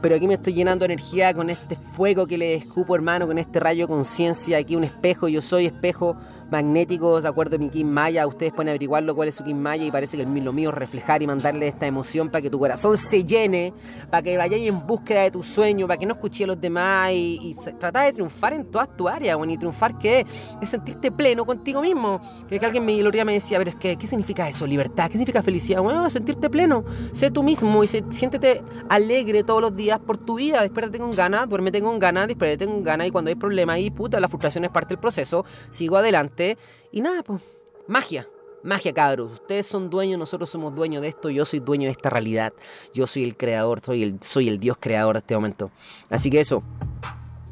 Pero 0.02 0.18
aquí 0.18 0.28
me 0.28 0.34
estoy 0.34 0.54
llenando 0.54 0.86
de 0.86 0.94
energía 0.94 1.34
con 1.34 1.50
este 1.50 1.78
fuego 1.94 2.28
que 2.28 2.38
le 2.38 2.56
escupo, 2.56 2.94
hermano, 2.94 3.26
con 3.26 3.38
este 3.38 3.62
rayo 3.62 3.88
de 3.88 3.94
conciencia. 3.94 4.58
Aquí 4.58 4.76
un 4.76 4.84
espejo, 4.84 5.30
yo 5.30 5.42
soy 5.42 5.68
espejo 5.68 6.18
magnéticos, 6.54 7.24
de 7.24 7.30
acuerdo 7.30 7.56
a 7.56 7.60
mi 7.60 7.70
Kim 7.70 7.90
Maya. 7.90 8.28
Ustedes 8.28 8.54
pueden 8.54 8.70
averiguarlo 8.70 9.16
cuál 9.16 9.28
es 9.28 9.36
su 9.36 9.44
Kim 9.44 9.58
Maya 9.58 9.86
y 9.86 9.92
parece 9.92 10.18
que 10.18 10.24
el 10.24 10.44
lo 10.44 10.54
mío 10.54 10.70
es 10.70 10.76
reflejar 10.76 11.24
y 11.24 11.28
mandarle 11.28 11.68
esta 11.68 11.88
emoción 11.88 12.30
para 12.30 12.44
que 12.44 12.50
tu 12.52 12.60
corazón 12.60 12.96
se 12.96 13.24
llene, 13.24 13.74
para 14.12 14.22
que 14.22 14.38
vayáis 14.38 14.70
en 14.70 14.86
búsqueda 14.86 15.24
de 15.24 15.32
tu 15.32 15.42
sueño, 15.42 15.88
para 15.88 15.98
que 15.98 16.06
no 16.06 16.14
escuches 16.14 16.44
a 16.44 16.48
los 16.48 16.62
demás 16.62 17.12
y, 17.12 17.40
y 17.42 17.56
tratar 17.80 18.06
de 18.06 18.14
triunfar 18.14 18.54
en 18.54 18.66
todas 18.66 18.96
tu 18.96 19.10
áreas, 19.10 19.36
bueno, 19.36 19.52
y 19.52 19.58
triunfar 19.58 19.98
que 19.98 20.28
es 20.62 20.70
sentirte 20.70 21.12
pleno 21.12 21.44
contigo 21.44 21.82
mismo. 21.82 22.22
Que, 22.48 22.60
que 22.60 22.66
alguien 22.68 22.86
me, 22.86 23.00
el 23.00 23.26
me 23.26 23.34
decía, 23.34 23.58
pero 23.58 23.72
es 23.72 23.76
que, 23.78 23.96
¿qué 23.98 24.06
significa 24.06 24.48
eso? 24.48 24.68
Libertad, 24.68 25.08
¿qué 25.08 25.14
significa 25.14 25.42
felicidad? 25.42 25.82
Bueno, 25.82 26.08
sentirte 26.12 26.52
pleno, 26.52 26.84
sé 27.14 27.32
tú 27.32 27.42
mismo 27.42 27.84
y 27.84 27.88
siéntete 27.88 28.62
alegre 28.90 29.44
todos 29.44 29.62
los 29.62 29.76
días 29.76 29.98
por 30.00 30.20
tu 30.20 30.36
vida, 30.36 30.62
despiértate 30.62 31.00
con 31.00 31.12
ganas, 31.12 31.50
duérmete 31.50 31.82
con 31.82 31.98
ganas, 31.98 32.28
despiértate 32.28 32.70
con 32.70 32.84
ganas 32.84 33.08
y 33.08 33.12
cuando 33.12 33.30
hay 33.30 33.36
problemas 33.36 33.80
y 33.80 33.90
puta, 33.90 34.20
la 34.20 34.28
frustración 34.28 34.66
es 34.66 34.70
parte 34.70 34.90
del 34.90 35.00
proceso, 35.00 35.46
sigo 35.72 35.98
adelante 35.98 36.43
y 36.92 37.02
nada, 37.02 37.24
pues, 37.24 37.42
magia. 37.88 38.28
Magia, 38.64 38.94
cabros. 38.94 39.34
Ustedes 39.34 39.68
son 39.68 39.90
dueños, 39.90 40.18
nosotros 40.18 40.50
somos 40.50 40.74
dueños 40.74 41.02
de 41.02 41.10
esto. 41.10 41.30
Yo 41.30 41.44
soy 41.44 41.60
dueño 41.60 41.88
de 41.88 41.92
esta 41.92 42.10
realidad. 42.10 42.54
Yo 42.94 43.06
soy 43.08 43.24
el 43.26 43.36
creador, 43.36 43.82
soy 43.82 44.04
el, 44.04 44.20
soy 44.22 44.48
el 44.48 44.58
Dios 44.58 44.78
creador 44.80 45.16
de 45.16 45.20
este 45.20 45.36
momento. 45.36 45.70
Así 46.10 46.30
que 46.30 46.40
eso. 46.40 46.60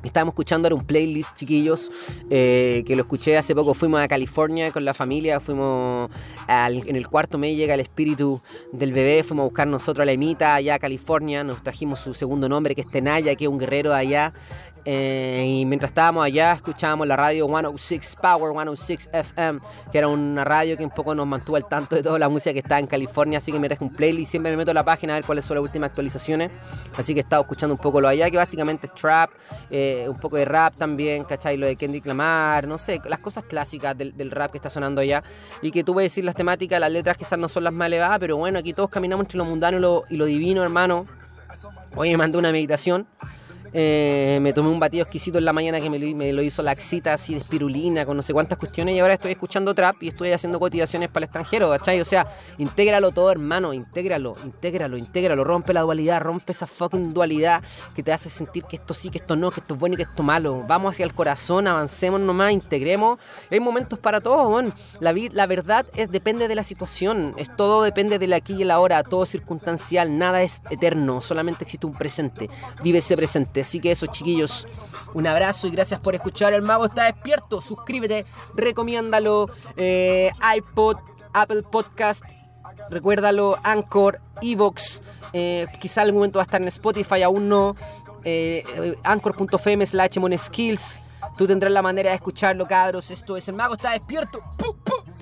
Estábamos 0.04 0.32
escuchando 0.32 0.68
ahora 0.68 0.76
un 0.76 0.86
playlist, 0.86 1.36
chiquillos, 1.36 1.92
eh, 2.32 2.84
que 2.88 2.96
lo 2.96 3.04
escuché 3.04 3.38
hace 3.38 3.54
poco. 3.54 3.76
Fuimos 3.76 4.02
a 4.02 4.08
California 4.08 4.72
con 4.72 4.84
la 4.84 4.96
familia, 4.96 5.40
fuimos 5.40 6.10
en 6.48 6.96
el 6.96 7.08
cuarto 7.08 7.38
mes 7.38 7.56
llega 7.56 7.76
el 7.76 7.82
espíritu 7.82 8.42
del 8.72 8.94
bebé, 8.94 9.22
fuimos 9.22 9.44
a 9.44 9.46
buscar 9.46 9.68
nosotros 9.68 10.02
a 10.02 10.06
la 10.06 10.14
emita 10.14 10.56
allá 10.56 10.76
a 10.76 10.80
California, 10.80 11.44
nos 11.44 11.62
trajimos 11.62 12.00
su 12.00 12.16
segundo 12.16 12.50
nombre 12.50 12.74
que 12.74 12.82
es 12.82 12.90
Tenaya, 12.90 13.36
que 13.36 13.44
es 13.44 13.50
un 13.50 13.60
guerrero 13.60 13.94
allá. 13.94 14.34
Eh, 14.84 15.46
y 15.48 15.66
mientras 15.66 15.92
estábamos 15.92 16.24
allá, 16.24 16.54
escuchábamos 16.54 17.08
la 17.08 17.16
radio 17.16 17.48
106 17.48 18.16
Power, 18.20 18.52
106 18.52 19.10
FM, 19.14 19.60
que 19.92 19.98
era 19.98 20.08
una 20.08 20.44
radio 20.44 20.76
que 20.76 20.84
un 20.84 20.90
poco 20.90 21.14
nos 21.14 21.28
mantuvo 21.28 21.56
al 21.56 21.68
tanto 21.68 21.96
de 21.96 22.02
toda 22.02 22.18
la 22.18 22.30
música 22.30 22.52
que 22.54 22.60
está 22.60 22.80
en 22.80 22.88
California. 22.88 23.38
Así 23.38 23.52
que 23.52 23.60
me 23.60 23.70
dejo 23.70 23.86
un 23.86 23.92
playlist, 23.92 24.32
siempre 24.32 24.52
me 24.52 24.58
meto 24.58 24.72
a 24.72 24.74
la 24.74 24.84
página 24.84 25.14
a 25.14 25.18
ver 25.18 25.26
cuáles 25.26 25.46
son 25.46 25.56
las 25.56 25.64
últimas 25.64 25.90
actualizaciones. 25.90 26.54
Así 26.98 27.14
que 27.14 27.20
he 27.20 27.24
estado 27.24 27.44
escuchando 27.44 27.76
un 27.76 27.80
poco 27.80 28.02
lo 28.02 28.08
allá, 28.08 28.30
que 28.30 28.38
básicamente 28.38 28.88
es 28.88 28.96
trap, 28.96 29.32
eh, 29.70 30.08
un 30.10 30.20
poco 30.20 30.38
de 30.38 30.46
rap 30.46 30.76
también, 30.76 31.24
¿cachai? 31.24 31.58
Lo 31.58 31.68
de 31.68 31.76
Kendrick 31.76 32.06
Lamar, 32.06 32.68
no 32.68 32.78
sé, 32.78 33.00
las 33.06 33.20
cosas 33.20 33.44
clásicas 33.46 33.96
del, 33.98 34.32
rap 34.32 34.52
que 34.52 34.58
está 34.58 34.70
sonando 34.70 35.02
allá. 35.02 35.24
Y 35.62 35.72
que 35.72 35.84
tú 35.84 35.94
puedes 35.94 36.12
decir 36.12 36.26
las 36.26 36.36
temáticas, 36.36 36.80
las 36.80 36.92
letras 36.92 37.18
quizás 37.18 37.38
no 37.38 37.48
son 37.48 37.66
las 37.66 37.74
más 37.74 37.88
elevadas, 37.88 38.20
pero 38.20 38.38
bueno, 38.38 38.58
aquí 38.58 38.74
todos 38.74 38.90
caminamos 38.90 39.26
entre 39.26 39.38
lo 39.38 39.46
mundano 39.46 39.78
y 39.78 39.82
lo, 39.82 40.02
y 40.10 40.18
lo 40.18 40.26
divino, 40.26 40.64
hermano. 40.64 41.06
Hoy 41.96 42.10
me 42.12 42.18
mandó 42.18 42.40
una 42.40 42.52
meditación. 42.52 43.08
Eh, 43.74 44.40
me 44.42 44.52
tomé 44.52 44.70
un 44.70 44.80
batido 44.80 45.04
exquisito 45.04 45.38
en 45.38 45.46
la 45.46 45.54
mañana 45.54 45.80
que 45.80 45.90
me 45.90 46.34
lo, 46.34 46.42
hizo 46.42 46.62
Laxita 46.62 47.14
así 47.14 47.34
de 47.34 47.40
espirulina, 47.40 48.06
con 48.06 48.18
no 48.18 48.24
sé 48.24 48.34
cuántas 48.34 48.58
cuestiones, 48.58 48.96
y 48.96 49.00
ahora 49.00 49.14
estoy 49.14 49.32
escuchando 49.32 49.74
trap 49.74 50.04
y 50.04 50.10
estoy 50.10 50.32
haciendo 50.32 50.60
cotizaciones 50.60 51.10
para 51.10 51.20
el 51.20 51.24
extranjero, 51.26 51.70
¿cachai? 51.70 52.02
O 52.02 52.06
sea, 52.06 52.28
intégralo 52.58 53.12
todo, 53.12 53.32
hermano, 53.32 53.74
intégralo, 53.74 54.36
intégralo, 54.44 54.98
intégralo, 54.98 55.44
rompe 55.44 55.74
la 55.74 55.82
dualidad, 55.82 56.22
rompe 56.22 56.52
esa 56.52 56.68
fucking 56.68 57.14
dualidad 57.14 57.64
que 57.96 58.04
te 58.04 58.12
hace 58.12 58.30
sentir 58.30 58.64
que 58.64 58.76
esto 58.76 58.94
sí, 58.94 59.10
que 59.10 59.20
esto 59.20 59.36
no, 59.36 59.52
que 59.52 59.62
esto 59.62 59.76
es 59.76 59.80
bueno 59.80 59.94
y 59.94 59.98
que 59.98 60.04
esto 60.04 60.24
malo. 60.24 60.66
Vamos 60.68 60.96
hacia 60.96 61.06
el 61.06 61.14
corazón, 61.14 61.68
avancemos 61.68 62.20
nomás, 62.20 62.52
integremos. 62.52 63.20
Hay 63.50 63.60
momentos 63.60 64.00
para 64.00 64.20
todo, 64.20 64.50
bueno. 64.50 64.72
La, 65.00 65.14
la 65.32 65.48
verdad 65.48 65.86
es, 65.96 66.12
depende 66.12 66.48
de 66.48 66.56
la 66.56 66.64
situación, 66.64 67.34
es 67.38 67.56
todo 67.56 67.84
depende 67.84 68.20
del 68.20 68.34
aquí 68.34 68.54
y 68.54 68.62
el 68.64 68.72
ahora, 68.72 69.04
todo 69.04 69.26
circunstancial, 69.26 70.18
nada 70.18 70.42
es 70.42 70.62
eterno, 70.70 71.22
solamente 71.22 71.64
existe 71.64 71.86
un 71.86 71.94
presente. 71.94 72.50
Vive 72.84 73.00
ese 73.00 73.16
presente 73.16 73.61
Así 73.62 73.80
que 73.80 73.92
eso, 73.92 74.08
chiquillos, 74.08 74.68
un 75.14 75.28
abrazo 75.28 75.68
y 75.68 75.72
gracias 75.72 76.00
por 76.00 76.16
escuchar. 76.16 76.54
El 76.54 76.64
mago 76.64 76.86
está 76.86 77.06
despierto. 77.06 77.62
Suscríbete, 77.62 78.26
recomiéndalo. 78.56 79.50
Eh, 79.78 80.32
iPod, 80.58 80.98
Apple 81.34 81.64
Podcast, 81.64 82.24
recuérdalo, 82.90 83.58
Anchor, 83.64 84.20
Evox. 84.42 85.04
Eh, 85.34 85.66
quizá 85.80 86.02
algún 86.02 86.20
momento 86.20 86.40
va 86.40 86.44
a 86.44 86.46
estar 86.46 86.62
en 86.62 86.68
Spotify, 86.68 87.24
aún 87.24 87.50
no. 87.50 87.76
Eh, 88.24 88.98
Anchor.fm 89.04 89.86
slash 89.86 90.18
Skills. 90.38 91.02
Tú 91.38 91.48
tendrás 91.48 91.72
la 91.72 91.82
manera 91.82 92.10
de 92.10 92.16
escucharlo, 92.16 92.68
cabros. 92.68 93.12
Esto 93.12 93.38
es 93.38 93.48
El 93.48 93.56
Mago 93.56 93.76
está 93.76 93.92
despierto. 93.92 94.40
¡Pum, 94.58 94.76
pum! 94.84 95.21